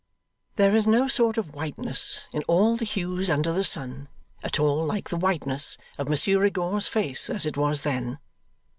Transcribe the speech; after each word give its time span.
There 0.55 0.75
is 0.75 0.87
no 0.87 1.07
sort 1.07 1.37
of 1.37 1.53
whiteness 1.53 2.27
in 2.33 2.41
all 2.47 2.75
the 2.75 2.85
hues 2.85 3.29
under 3.29 3.53
the 3.53 3.63
sun 3.63 4.07
at 4.41 4.59
all 4.59 4.83
like 4.83 5.09
the 5.11 5.15
whiteness 5.15 5.77
of 5.99 6.09
Monsieur 6.09 6.39
Rigaud's 6.39 6.87
face 6.87 7.29
as 7.29 7.45
it 7.45 7.55
was 7.55 7.83
then. 7.83 8.17